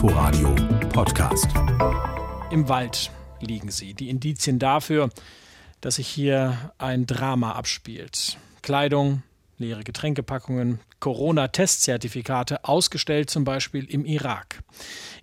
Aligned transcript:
Inforadio 0.00 0.54
Podcast. 0.90 1.48
Im 2.52 2.68
Wald 2.68 3.10
liegen 3.40 3.72
sie, 3.72 3.94
die 3.94 4.10
Indizien 4.10 4.60
dafür, 4.60 5.10
dass 5.80 5.96
sich 5.96 6.06
hier 6.06 6.72
ein 6.78 7.06
Drama 7.06 7.50
abspielt. 7.54 8.38
Kleidung, 8.62 9.24
leere 9.58 9.82
Getränkepackungen, 9.82 10.78
Corona-Testzertifikate, 11.00 12.64
ausgestellt 12.64 13.28
zum 13.28 13.42
Beispiel 13.42 13.86
im 13.86 14.04
Irak. 14.04 14.62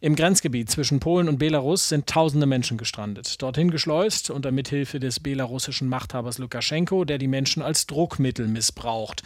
Im 0.01 0.17
Grenzgebiet 0.17 0.69
zwischen 0.69 0.99
Polen 0.99 1.29
und 1.29 1.37
Belarus 1.37 1.87
sind 1.87 2.07
tausende 2.07 2.45
Menschen 2.45 2.77
gestrandet, 2.77 3.41
dorthin 3.41 3.71
geschleust 3.71 4.29
unter 4.29 4.51
Mithilfe 4.51 4.99
des 4.99 5.21
belarussischen 5.21 5.87
Machthabers 5.87 6.37
Lukaschenko, 6.37 7.05
der 7.05 7.17
die 7.17 7.29
Menschen 7.29 7.63
als 7.63 7.87
Druckmittel 7.87 8.49
missbraucht. 8.49 9.23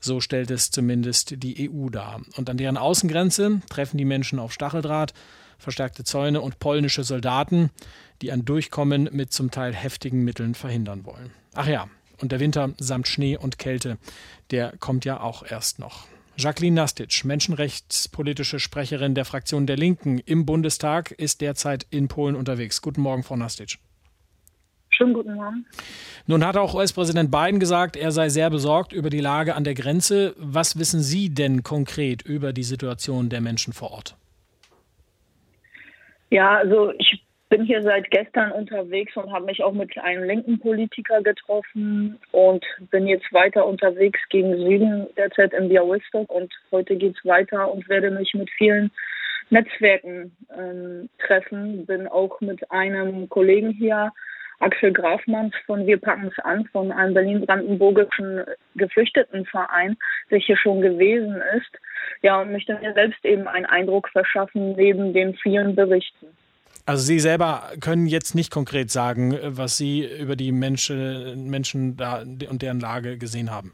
So 0.00 0.20
stellt 0.20 0.50
es 0.50 0.70
zumindest 0.70 1.42
die 1.42 1.70
EU 1.70 1.88
dar. 1.88 2.20
Und 2.36 2.50
an 2.50 2.56
deren 2.56 2.76
Außengrenze 2.76 3.60
treffen 3.68 3.98
die 3.98 4.04
Menschen 4.04 4.38
auf 4.38 4.52
Stacheldraht, 4.52 5.14
verstärkte 5.58 6.04
Zäune 6.04 6.40
und 6.40 6.58
polnische 6.58 7.04
Soldaten, 7.04 7.70
die 8.22 8.32
ein 8.32 8.44
Durchkommen 8.44 9.08
mit 9.12 9.32
zum 9.32 9.50
Teil 9.50 9.74
heftigen 9.74 10.24
Mitteln 10.24 10.54
verhindern 10.54 11.04
wollen. 11.04 11.30
Ach 11.54 11.66
ja, 11.66 11.88
und 12.20 12.32
der 12.32 12.40
Winter 12.40 12.72
samt 12.78 13.08
Schnee 13.08 13.36
und 13.36 13.58
Kälte, 13.58 13.98
der 14.50 14.76
kommt 14.78 15.04
ja 15.04 15.20
auch 15.20 15.44
erst 15.44 15.78
noch. 15.78 16.06
Jacqueline 16.36 16.74
Nastic, 16.74 17.24
menschenrechtspolitische 17.24 18.58
Sprecherin 18.58 19.14
der 19.14 19.24
Fraktion 19.24 19.66
der 19.66 19.76
Linken 19.76 20.18
im 20.18 20.46
Bundestag, 20.46 21.12
ist 21.12 21.40
derzeit 21.40 21.86
in 21.90 22.08
Polen 22.08 22.34
unterwegs. 22.34 22.82
Guten 22.82 23.02
Morgen, 23.02 23.22
Frau 23.22 23.36
Nastic. 23.36 23.78
Schönen 24.96 25.12
guten 25.12 25.34
Morgen. 25.34 25.66
Nun 26.26 26.46
hat 26.46 26.56
auch 26.56 26.74
US-Präsident 26.74 27.30
Biden 27.30 27.58
gesagt, 27.58 27.96
er 27.96 28.12
sei 28.12 28.28
sehr 28.28 28.48
besorgt 28.48 28.92
über 28.92 29.10
die 29.10 29.20
Lage 29.20 29.54
an 29.54 29.64
der 29.64 29.74
Grenze. 29.74 30.34
Was 30.38 30.78
wissen 30.78 31.00
Sie 31.00 31.34
denn 31.34 31.62
konkret 31.62 32.22
über 32.22 32.52
die 32.52 32.62
Situation 32.62 33.28
der 33.28 33.40
Menschen 33.40 33.72
vor 33.72 33.90
Ort? 33.90 34.16
Ja, 36.30 36.56
also 36.56 36.92
ich 36.98 37.22
bin 37.48 37.64
hier 37.64 37.82
seit 37.82 38.10
gestern 38.10 38.52
unterwegs 38.52 39.16
und 39.16 39.32
habe 39.32 39.46
mich 39.46 39.62
auch 39.62 39.72
mit 39.72 39.96
einem 39.98 40.24
linken 40.24 40.58
Politiker 40.58 41.22
getroffen 41.22 42.18
und 42.32 42.64
bin 42.90 43.06
jetzt 43.06 43.32
weiter 43.32 43.66
unterwegs 43.66 44.18
gegen 44.30 44.56
Süden 44.56 45.06
derzeit 45.16 45.52
in 45.52 45.68
Białystok 45.68 46.30
und 46.30 46.52
heute 46.72 46.96
geht 46.96 47.16
es 47.16 47.24
weiter 47.24 47.70
und 47.70 47.88
werde 47.88 48.10
mich 48.10 48.32
mit 48.34 48.50
vielen 48.50 48.90
Netzwerken 49.50 50.36
ähm, 50.58 51.08
treffen. 51.18 51.86
Bin 51.86 52.08
auch 52.08 52.40
mit 52.40 52.70
einem 52.70 53.28
Kollegen 53.28 53.70
hier, 53.70 54.10
Axel 54.60 54.92
Grafmanns 54.92 55.54
von 55.66 55.86
Wir 55.86 55.98
packen 55.98 56.28
es 56.28 56.44
an, 56.44 56.66
von 56.72 56.92
einem 56.92 57.14
berlin-brandenburgischen 57.14 58.44
Geflüchtetenverein, 58.76 59.96
der 60.30 60.38
hier 60.38 60.56
schon 60.56 60.80
gewesen 60.80 61.42
ist. 61.56 61.70
Ja, 62.22 62.40
und 62.40 62.52
möchte 62.52 62.78
mir 62.78 62.92
selbst 62.94 63.24
eben 63.24 63.48
einen 63.48 63.66
Eindruck 63.66 64.08
verschaffen 64.10 64.72
neben 64.76 65.12
den 65.12 65.34
vielen 65.34 65.74
Berichten. 65.74 66.26
Also 66.86 67.02
Sie 67.02 67.18
selber 67.18 67.70
können 67.80 68.06
jetzt 68.06 68.34
nicht 68.34 68.50
konkret 68.52 68.90
sagen, 68.90 69.38
was 69.42 69.78
Sie 69.78 70.06
über 70.20 70.36
die 70.36 70.52
Menschen, 70.52 71.48
Menschen 71.48 71.96
da 71.96 72.20
und 72.20 72.62
deren 72.62 72.80
Lage 72.80 73.16
gesehen 73.16 73.50
haben. 73.50 73.72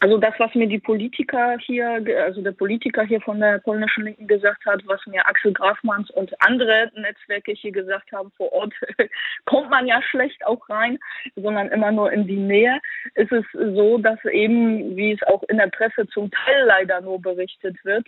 Also 0.00 0.18
das, 0.18 0.34
was 0.38 0.54
mir 0.54 0.66
die 0.66 0.78
Politiker 0.78 1.56
hier, 1.58 2.02
also 2.24 2.40
der 2.40 2.52
Politiker 2.52 3.02
hier 3.04 3.20
von 3.20 3.40
der 3.40 3.58
polnischen 3.58 4.04
Linken 4.04 4.26
gesagt 4.26 4.64
hat, 4.64 4.82
was 4.86 5.04
mir 5.06 5.26
Axel 5.26 5.52
Grafmanns 5.52 6.10
und 6.10 6.32
andere 6.40 6.90
Netzwerke 6.94 7.52
hier 7.52 7.72
gesagt 7.72 8.10
haben, 8.12 8.30
vor 8.36 8.52
Ort 8.52 8.72
kommt 9.44 9.70
man 9.70 9.86
ja 9.86 10.00
schlecht 10.02 10.44
auch 10.46 10.68
rein, 10.70 10.98
sondern 11.36 11.68
immer 11.68 11.92
nur 11.92 12.10
in 12.12 12.26
die 12.26 12.36
Nähe, 12.36 12.80
ist 13.14 13.32
es 13.32 13.44
so, 13.52 13.98
dass 13.98 14.22
eben, 14.24 14.96
wie 14.96 15.12
es 15.12 15.22
auch 15.24 15.42
in 15.44 15.58
der 15.58 15.68
Presse 15.68 16.06
zum 16.08 16.30
Teil 16.30 16.64
leider 16.64 17.00
nur 17.02 17.20
berichtet 17.20 17.76
wird, 17.84 18.06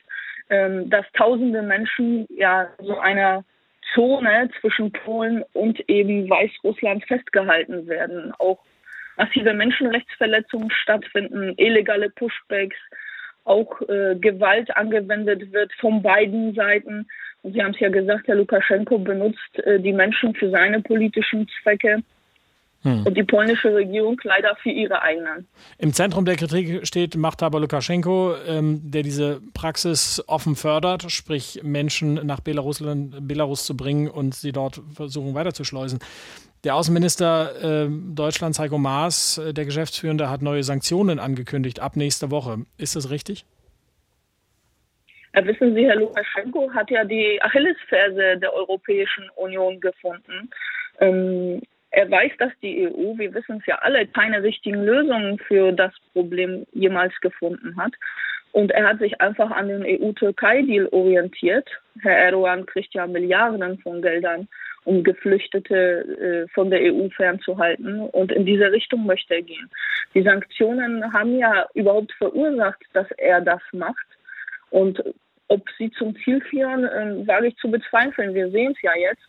ähm, 0.49 0.89
dass 0.89 1.05
tausende 1.13 1.63
Menschen 1.63 2.27
ja 2.31 2.69
so 2.79 2.99
einer 2.99 3.45
Zone 3.95 4.51
zwischen 4.61 4.93
Polen 4.93 5.45
und 5.53 5.79
eben 5.89 6.29
Weißrussland 6.29 7.05
festgehalten 7.05 7.87
werden. 7.87 8.33
Auch 8.39 8.59
massive 9.17 9.55
Menschenrechtsverletzungen 9.55 10.71
stattfinden, 10.71 11.55
illegale 11.57 12.11
Pushbacks, 12.11 12.77
auch 13.45 13.81
äh, 13.83 14.17
Gewalt 14.17 14.77
angewendet 14.77 15.53
wird 15.53 15.73
von 15.75 16.03
beiden 16.03 16.55
Seiten. 16.55 17.07
Und 17.43 17.53
Sie 17.53 17.63
haben 17.63 17.73
es 17.73 17.81
ja 17.81 17.89
gesagt, 17.89 18.27
Herr 18.27 18.35
Lukaschenko 18.35 18.99
benutzt 18.99 19.59
äh, 19.61 19.79
die 19.79 19.93
Menschen 19.93 20.35
für 20.35 20.51
seine 20.51 20.81
politischen 20.81 21.49
Zwecke. 21.63 22.03
Hm. 22.87 23.05
Und 23.05 23.17
die 23.17 23.25
polnische 23.25 23.75
Regierung 23.75 24.21
leider 24.23 24.55
für 24.63 24.71
ihre 24.71 25.03
eigenen. 25.03 25.49
Im 25.79 25.93
Zentrum 25.93 26.25
der 26.25 26.37
Kritik 26.37 26.87
steht 26.87 27.17
Machthaber 27.17 27.59
Lukaschenko, 27.59 28.37
ähm, 28.47 28.81
der 28.85 29.03
diese 29.03 29.41
Praxis 29.55 30.23
offen 30.29 30.55
fördert, 30.55 31.11
sprich 31.11 31.63
Menschen 31.65 32.15
nach 32.25 32.39
Belarus, 32.39 32.81
Belarus 32.81 33.67
zu 33.67 33.77
bringen 33.77 34.09
und 34.09 34.37
sie 34.37 34.53
dort 34.53 34.81
versuchen 34.95 35.35
weiterzuschleusen. 35.35 35.99
Der 36.63 36.77
Außenminister 36.77 37.87
äh, 37.87 37.89
Deutschlands, 37.91 38.61
Heiko 38.61 38.79
Maas, 38.79 39.39
äh, 39.39 39.53
der 39.53 39.65
Geschäftsführende, 39.65 40.31
hat 40.31 40.41
neue 40.41 40.63
Sanktionen 40.63 41.19
angekündigt 41.19 41.81
ab 41.81 41.97
nächster 41.97 42.31
Woche. 42.31 42.59
Ist 42.79 42.95
das 42.95 43.11
richtig? 43.11 43.45
Ja, 45.35 45.45
wissen 45.45 45.75
Sie, 45.75 45.87
Herr 45.87 45.97
Lukaschenko 45.97 46.71
hat 46.73 46.89
ja 46.89 47.03
die 47.03 47.43
Achillesferse 47.43 48.39
der 48.41 48.55
Europäischen 48.55 49.29
Union 49.35 49.81
gefunden. 49.81 50.51
Ähm, 51.01 51.63
er 51.97 52.11
weiß, 52.11 52.33
dass 52.39 52.53
die 52.61 52.87
EU, 52.87 53.17
wir 53.17 53.33
wissen 53.33 53.57
es 53.59 53.67
ja 53.67 53.77
alle, 53.77 54.07
keine 54.07 54.43
richtigen 54.43 54.85
Lösungen 54.85 55.39
für 55.39 55.73
das 55.73 55.93
Problem 56.13 56.67
jemals 56.75 57.19
gefunden 57.23 57.75
hat. 57.79 57.95
Und 58.53 58.71
er 58.71 58.87
hat 58.87 58.99
sich 58.99 59.19
einfach 59.23 59.51
an 59.51 59.69
den 59.69 59.83
EU-Türkei-Deal 59.83 60.89
orientiert. 60.93 61.67
Herr 62.03 62.19
Erdogan 62.19 62.67
kriegt 62.67 62.93
ja 62.93 63.07
Milliarden 63.07 63.79
von 63.79 64.03
Geldern, 64.03 64.47
um 64.85 65.05
Geflüchtete 65.05 66.45
äh, 66.47 66.49
von 66.53 66.69
der 66.69 66.81
EU 66.83 67.09
fernzuhalten. 67.17 68.01
Und 68.01 68.31
in 68.31 68.45
diese 68.45 68.71
Richtung 68.71 69.07
möchte 69.07 69.37
er 69.37 69.43
gehen. 69.43 69.71
Die 70.13 70.23
Sanktionen 70.23 71.11
haben 71.15 71.39
ja 71.39 71.67
überhaupt 71.73 72.13
verursacht, 72.13 72.83
dass 72.93 73.11
er 73.13 73.41
das 73.41 73.63
macht. 73.73 74.07
Und 74.69 75.03
ob 75.49 75.63
sie 75.79 75.91
zum 75.93 76.15
Ziel 76.17 76.43
führen, 76.43 76.85
äh, 76.85 77.27
wage 77.27 77.47
ich 77.47 77.57
zu 77.57 77.71
bezweifeln. 77.71 78.35
Wir 78.35 78.51
sehen 78.51 78.73
es 78.73 78.83
ja 78.83 78.93
jetzt. 78.99 79.27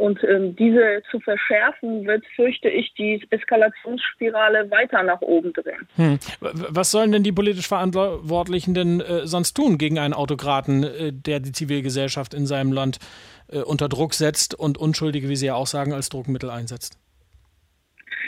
Und 0.00 0.24
ähm, 0.24 0.56
diese 0.56 1.02
zu 1.10 1.20
verschärfen, 1.20 2.06
wird, 2.06 2.24
fürchte 2.34 2.70
ich, 2.70 2.94
die 2.94 3.22
Eskalationsspirale 3.28 4.70
weiter 4.70 5.02
nach 5.02 5.20
oben 5.20 5.52
drehen. 5.52 5.86
Hm. 5.96 6.18
Was 6.40 6.90
sollen 6.90 7.12
denn 7.12 7.22
die 7.22 7.32
politisch 7.32 7.68
Verantwortlichen 7.68 8.72
denn 8.72 9.02
äh, 9.02 9.26
sonst 9.26 9.52
tun 9.52 9.76
gegen 9.76 9.98
einen 9.98 10.14
Autokraten, 10.14 10.84
äh, 10.84 11.12
der 11.12 11.40
die 11.40 11.52
Zivilgesellschaft 11.52 12.32
in 12.32 12.46
seinem 12.46 12.72
Land 12.72 12.98
äh, 13.52 13.58
unter 13.58 13.90
Druck 13.90 14.14
setzt 14.14 14.58
und 14.58 14.78
Unschuldige, 14.78 15.28
wie 15.28 15.36
Sie 15.36 15.46
ja 15.46 15.54
auch 15.54 15.66
sagen, 15.66 15.92
als 15.92 16.08
Druckmittel 16.08 16.48
einsetzt? 16.48 16.98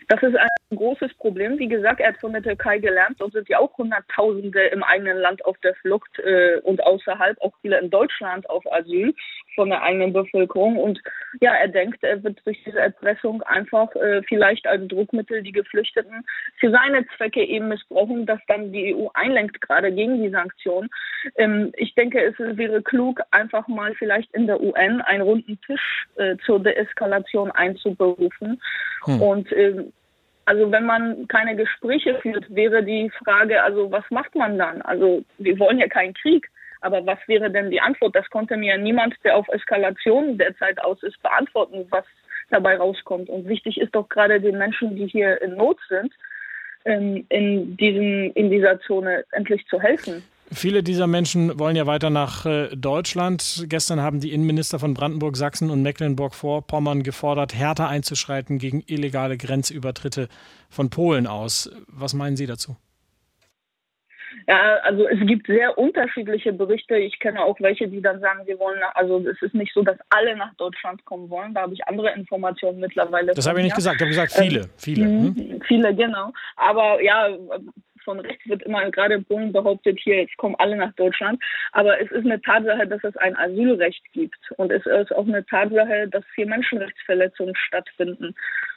Das 0.08 0.22
ist 0.22 0.36
ein 0.36 0.76
großes 0.76 1.14
Problem. 1.14 1.58
Wie 1.58 1.68
gesagt, 1.68 2.00
er 2.00 2.08
hat 2.08 2.20
von 2.20 2.32
der 2.32 2.42
Türkei 2.42 2.78
gelernt. 2.78 3.16
Dort 3.18 3.32
sind 3.32 3.48
ja 3.48 3.58
auch 3.58 3.76
Hunderttausende 3.78 4.60
im 4.66 4.82
eigenen 4.82 5.16
Land 5.16 5.42
auf 5.46 5.56
der 5.58 5.74
Flucht 5.76 6.18
äh, 6.18 6.58
und 6.64 6.82
außerhalb, 6.82 7.40
auch 7.40 7.52
viele 7.62 7.80
in 7.80 7.88
Deutschland 7.88 8.48
auf 8.50 8.70
Asyl 8.70 9.14
von 9.54 9.70
der 9.70 9.82
eigenen 9.82 10.12
Bevölkerung. 10.12 10.76
Und 10.76 11.00
ja, 11.40 11.52
er 11.52 11.68
denkt, 11.68 12.02
er 12.02 12.22
wird 12.22 12.40
durch 12.44 12.62
diese 12.64 12.80
Erpressung 12.80 13.42
einfach 13.42 13.94
äh, 13.96 14.22
vielleicht 14.28 14.66
als 14.66 14.86
Druckmittel 14.88 15.42
die 15.42 15.52
Geflüchteten 15.52 16.24
für 16.58 16.70
seine 16.70 17.06
Zwecke 17.16 17.44
eben 17.44 17.68
missbrauchen, 17.68 18.26
dass 18.26 18.40
dann 18.48 18.72
die 18.72 18.94
EU 18.94 19.08
einlenkt, 19.14 19.60
gerade 19.60 19.92
gegen 19.92 20.22
die 20.22 20.30
Sanktionen. 20.30 20.88
Ähm, 21.36 21.72
ich 21.76 21.94
denke, 21.94 22.22
es 22.22 22.34
wäre 22.38 22.82
klug, 22.82 23.20
einfach 23.30 23.68
mal 23.68 23.94
vielleicht 23.94 24.32
in 24.34 24.46
der 24.46 24.60
UN 24.60 25.00
einen 25.02 25.22
runden 25.22 25.58
Tisch 25.66 26.06
äh, 26.16 26.36
zur 26.44 26.60
Deeskalation 26.60 27.50
einzuberufen. 27.50 28.60
Hm. 29.04 29.22
Und 29.22 29.52
äh, 29.52 29.84
also 30.44 30.70
wenn 30.72 30.86
man 30.86 31.28
keine 31.28 31.56
Gespräche 31.56 32.18
führt, 32.20 32.52
wäre 32.54 32.82
die 32.82 33.10
Frage, 33.24 33.62
also 33.62 33.90
was 33.92 34.04
macht 34.10 34.34
man 34.34 34.58
dann? 34.58 34.82
Also 34.82 35.22
wir 35.38 35.58
wollen 35.58 35.78
ja 35.78 35.86
keinen 35.86 36.14
Krieg. 36.14 36.48
Aber 36.82 37.06
was 37.06 37.18
wäre 37.26 37.50
denn 37.50 37.70
die 37.70 37.80
Antwort? 37.80 38.14
Das 38.14 38.28
konnte 38.28 38.56
mir 38.56 38.76
niemand, 38.76 39.14
der 39.24 39.36
auf 39.36 39.48
Eskalation 39.48 40.36
derzeit 40.36 40.82
aus 40.82 41.02
ist, 41.02 41.20
beantworten, 41.22 41.86
was 41.90 42.04
dabei 42.50 42.76
rauskommt. 42.76 43.28
Und 43.28 43.48
wichtig 43.48 43.80
ist 43.80 43.94
doch 43.94 44.08
gerade 44.08 44.40
den 44.40 44.58
Menschen, 44.58 44.96
die 44.96 45.06
hier 45.06 45.40
in 45.40 45.56
Not 45.56 45.78
sind, 45.88 46.12
ähm, 46.84 47.24
in, 47.28 47.76
diesem, 47.76 48.32
in 48.34 48.50
dieser 48.50 48.80
Zone 48.80 49.24
endlich 49.30 49.64
zu 49.68 49.80
helfen. 49.80 50.22
Viele 50.50 50.82
dieser 50.82 51.06
Menschen 51.06 51.58
wollen 51.58 51.76
ja 51.76 51.86
weiter 51.86 52.10
nach 52.10 52.44
äh, 52.44 52.68
Deutschland. 52.76 53.64
Gestern 53.68 54.02
haben 54.02 54.20
die 54.20 54.32
Innenminister 54.32 54.78
von 54.78 54.92
Brandenburg, 54.92 55.36
Sachsen 55.36 55.70
und 55.70 55.82
Mecklenburg-Vorpommern 55.82 57.04
gefordert, 57.04 57.54
härter 57.54 57.88
einzuschreiten 57.88 58.58
gegen 58.58 58.82
illegale 58.86 59.38
Grenzübertritte 59.38 60.28
von 60.68 60.90
Polen 60.90 61.26
aus. 61.26 61.70
Was 61.86 62.12
meinen 62.12 62.36
Sie 62.36 62.46
dazu? 62.46 62.76
Ja, 64.46 64.76
also 64.82 65.06
es 65.08 65.20
gibt 65.26 65.46
sehr 65.46 65.76
unterschiedliche 65.78 66.52
Berichte. 66.52 66.96
Ich 66.96 67.18
kenne 67.18 67.42
auch 67.42 67.58
welche, 67.60 67.88
die 67.88 68.00
dann 68.00 68.20
sagen, 68.20 68.44
sie 68.46 68.58
wollen, 68.58 68.80
also 68.94 69.18
es 69.28 69.40
ist 69.42 69.54
nicht 69.54 69.72
so, 69.74 69.82
dass 69.82 69.98
alle 70.10 70.36
nach 70.36 70.54
Deutschland 70.54 71.04
kommen 71.04 71.30
wollen. 71.30 71.54
Da 71.54 71.62
habe 71.62 71.74
ich 71.74 71.86
andere 71.86 72.12
Informationen 72.14 72.80
mittlerweile. 72.80 73.34
Das 73.34 73.46
habe 73.46 73.60
ich 73.60 73.64
nicht 73.64 73.76
gesagt. 73.76 73.96
Ich 73.96 74.02
habe 74.02 74.10
gesagt, 74.10 74.32
viele, 74.32 74.60
ähm, 74.60 74.70
viele. 74.76 75.04
Hm? 75.04 75.62
Viele, 75.66 75.94
genau. 75.94 76.32
Aber 76.56 77.02
ja, 77.02 77.28
von 78.04 78.20
rechts 78.20 78.46
wird 78.48 78.62
immer 78.62 78.90
gerade 78.90 79.14
in 79.14 79.24
Polen 79.24 79.52
behauptet, 79.52 79.98
hier, 80.00 80.22
jetzt 80.22 80.36
kommen 80.36 80.54
alle 80.58 80.76
nach 80.76 80.92
Deutschland. 80.94 81.42
Aber 81.72 82.00
es 82.00 82.10
ist 82.10 82.24
eine 82.24 82.40
Tatsache, 82.40 82.86
dass 82.86 83.02
es 83.04 83.16
ein 83.16 83.36
Asylrecht 83.36 84.02
gibt. 84.12 84.38
Und 84.56 84.72
es 84.72 84.84
ist 84.86 85.14
auch 85.14 85.26
eine 85.26 85.44
Tatsache, 85.46 86.08
dass 86.08 86.24
hier 86.34 86.46
Menschenrechtsverletzungen 86.46 87.54
stattfinden. 87.56 88.34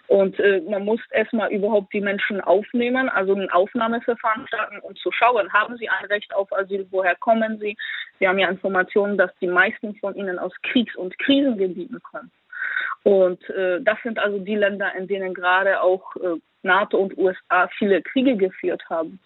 Und 0.07 0.39
äh, 0.39 0.61
man 0.69 0.85
muss 0.85 0.99
erstmal 1.11 1.51
überhaupt 1.51 1.91
die 1.93 2.01
Menschen 2.01 2.39
aufnehmen, 2.41 3.09
also 3.09 3.33
ein 3.33 3.49
Aufnahmeverfahren 3.49 4.47
starten 4.47 4.79
und 4.79 4.97
zu 4.99 5.11
schauen, 5.11 5.51
haben 5.51 5.77
sie 5.77 5.89
ein 5.89 6.05
Recht 6.05 6.33
auf 6.35 6.51
Asyl, 6.53 6.87
woher 6.91 7.15
kommen 7.15 7.59
sie? 7.59 7.75
Wir 8.19 8.29
haben 8.29 8.39
ja 8.39 8.49
Informationen, 8.49 9.17
dass 9.17 9.31
die 9.41 9.47
meisten 9.47 9.95
von 9.95 10.15
ihnen 10.15 10.37
aus 10.37 10.53
Kriegs- 10.61 10.95
und 10.95 11.17
Krisengebieten 11.17 12.01
kommen. 12.03 12.31
Und 13.03 13.49
äh, 13.49 13.81
das 13.81 13.97
sind 14.03 14.19
also 14.19 14.39
die 14.39 14.55
Länder, 14.55 14.93
in 14.95 15.07
denen 15.07 15.33
gerade 15.33 15.81
auch 15.81 16.15
äh, 16.17 16.39
NATO 16.63 16.97
und 16.97 17.17
USA 17.17 17.67
viele 17.77 18.01
Kriege 18.01 18.35
geführt 18.35 18.83
haben. 18.89 19.19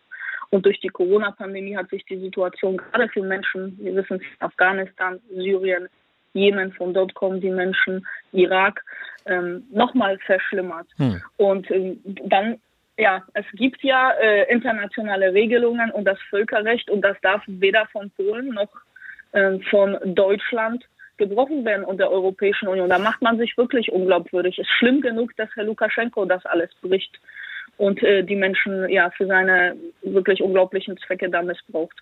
Und 0.52 0.66
durch 0.66 0.80
die 0.80 0.90
Corona-Pandemie 0.90 1.78
hat 1.78 1.90
sich 1.90 2.04
die 2.06 2.20
Situation 2.20 2.78
gerade 2.78 3.08
für 3.10 3.22
Menschen, 3.22 3.78
wir 3.80 3.96
wissen 3.96 4.18
es, 4.18 4.42
Afghanistan, 4.42 5.20
Syrien, 5.30 5.88
Jemen, 6.34 6.72
von 6.74 6.94
dort 6.94 7.14
kommen 7.14 7.42
die 7.42 7.50
Menschen, 7.50 8.06
Irak, 8.31 8.84
ähm, 9.26 9.66
nochmal 9.72 10.18
verschlimmert. 10.20 10.88
Hm. 10.98 11.22
Und 11.38 11.70
äh, 11.72 11.98
dann, 12.26 12.60
ja, 12.98 13.24
es 13.34 13.46
gibt 13.54 13.84
ja 13.84 14.12
äh, 14.12 14.52
internationale 14.52 15.34
Regelungen 15.34 15.92
und 15.92 16.06
das 16.06 16.20
Völkerrecht 16.30 16.90
und 16.90 17.02
das 17.02 17.18
darf 17.22 17.44
weder 17.48 17.88
von 17.88 18.12
Polen 18.12 18.50
noch 18.50 18.70
äh, 19.31 19.60
von 19.70 19.98
Deutschland 20.04 20.86
gebrochen 21.18 21.66
werden 21.66 21.84
und 21.84 22.00
der 22.00 22.12
Europäischen 22.12 22.68
Union. 22.68 22.90
Da 22.90 22.98
macht 22.98 23.22
man 23.22 23.38
sich 23.38 23.58
wirklich 23.58 23.92
unglaubwürdig. 23.92 24.58
Es 24.58 24.66
ist 24.66 24.74
schlimm 24.78 25.02
genug, 25.02 25.36
dass 25.36 25.50
Herr 25.56 25.66
Lukaschenko 25.66 26.26
das 26.26 26.46
alles 26.46 26.70
bricht 26.81 27.20
und 27.77 28.01
äh, 28.04 28.24
die 28.24 28.36
Menschen 28.36 28.89
ja 28.89 29.10
für 29.16 29.27
seine 29.27 29.75
wirklich 30.04 30.42
unglaublichen 30.42 30.98
Zwecke 31.06 31.30
da 31.30 31.42
missbraucht. 31.42 31.95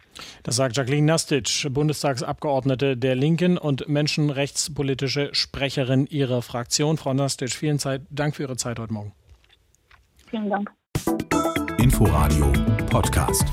Das 0.44 0.56
sagt 0.56 0.76
Jacqueline 0.78 1.08
Nastic, 1.08 1.68
Bundestagsabgeordnete 1.70 2.98
der 2.98 3.16
Linken 3.16 3.58
und 3.58 3.88
menschenrechtspolitische 3.88 5.30
Sprecherin 5.34 6.08
ihrer 6.08 6.42
Fraktion. 6.42 6.98
Frau 6.98 7.14
Nastic, 7.14 7.52
vielen 7.52 7.80
Dank 8.10 8.36
für 8.36 8.44
Ihre 8.44 8.58
Zeit 8.58 8.80
heute 8.80 8.94
Morgen. 8.94 9.14
Vielen 10.30 10.50
Dank. 10.50 10.72
Inforadio 11.80 12.52
Podcast. 12.90 13.46